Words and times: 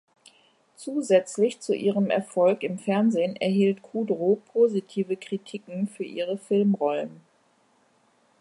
Zusätzlich 0.77 1.59
zu 1.59 1.75
ihrem 1.75 2.09
Erfolg 2.09 2.63
im 2.63 2.79
Fernsehen 2.79 3.35
erhielt 3.35 3.83
Kudrow 3.83 4.39
positive 4.51 5.15
Kritiken 5.15 5.87
für 5.87 6.03
ihre 6.03 6.39
Filmrollen. 6.39 7.21